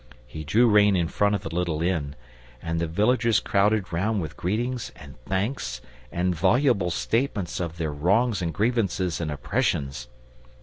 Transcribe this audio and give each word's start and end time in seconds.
He 0.25 0.43
drew 0.43 0.67
rein 0.67 0.95
in 0.95 1.07
front 1.09 1.35
of 1.35 1.41
the 1.43 1.53
little 1.53 1.83
inn, 1.83 2.15
and 2.59 2.79
the 2.79 2.87
villagers 2.87 3.39
crowded 3.39 3.93
round 3.93 4.19
with 4.19 4.35
greetings 4.35 4.91
and 4.95 5.13
thanks 5.25 5.79
and 6.11 6.33
voluble 6.33 6.89
statements 6.89 7.59
of 7.59 7.77
their 7.77 7.91
wrongs 7.93 8.41
and 8.41 8.51
grievances 8.51 9.21
and 9.21 9.29
oppressions. 9.29 10.07